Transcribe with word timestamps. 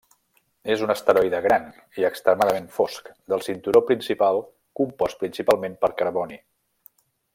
És 0.75 0.79
un 0.85 0.93
asteroide 0.93 1.41
gran, 1.47 1.67
i 2.03 2.07
extremadament 2.09 2.65
fosc, 2.77 3.11
del 3.35 3.45
cinturó 3.49 3.83
principal 3.91 4.41
compost 4.81 5.21
principalment 5.25 5.77
per 5.85 5.93
carboni. 6.01 6.41